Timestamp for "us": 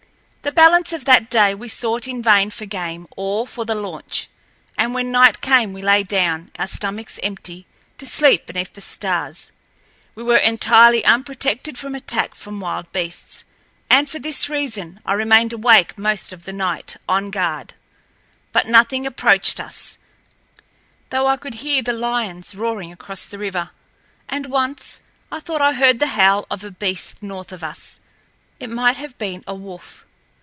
19.59-19.99